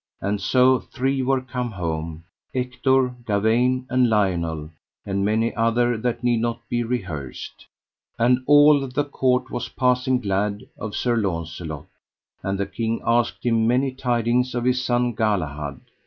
And 0.19 0.41
so 0.41 0.79
three 0.79 1.21
were 1.21 1.41
come 1.41 1.69
home, 1.73 2.23
Ector, 2.55 3.09
Gawaine, 3.23 3.85
and 3.87 4.09
Lionel, 4.09 4.71
and 5.05 5.23
many 5.23 5.53
other 5.53 5.95
that 5.95 6.23
need 6.23 6.39
not 6.41 6.55
to 6.63 6.69
be 6.71 6.81
rehearsed. 6.83 7.67
And 8.17 8.39
all 8.47 8.87
the 8.87 9.03
court 9.05 9.51
was 9.51 9.69
passing 9.69 10.19
glad 10.19 10.67
of 10.75 10.95
Sir 10.95 11.15
Launcelot, 11.17 11.85
and 12.41 12.57
the 12.59 12.65
king 12.65 12.99
asked 13.05 13.45
him 13.45 13.67
many 13.67 13.91
tidings 13.91 14.55
of 14.55 14.63
his 14.65 14.83
son 14.83 15.13
Galahad. 15.13 15.79